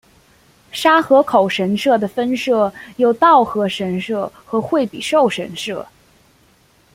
[0.71, 5.87] 沙河口神社的分社有稻荷神社和惠比寿神社。